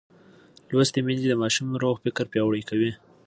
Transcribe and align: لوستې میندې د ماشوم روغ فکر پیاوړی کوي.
لوستې 0.69 0.99
میندې 1.05 1.25
د 1.29 1.33
ماشوم 1.41 1.67
روغ 1.83 1.95
فکر 2.03 2.25
پیاوړی 2.31 2.63
کوي. 2.69 2.91